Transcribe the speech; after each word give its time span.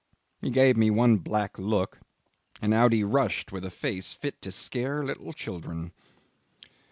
He 0.41 0.49
gave 0.49 0.77
me 0.77 0.89
one 0.89 1.17
black 1.17 1.59
look, 1.59 1.99
and 2.59 2.73
out 2.73 2.91
he 2.91 3.03
rushed 3.03 3.51
with 3.51 3.63
a 3.63 3.69
face 3.69 4.13
fit 4.13 4.41
to 4.41 4.51
scare 4.51 5.05
little 5.05 5.31
children." 5.31 5.91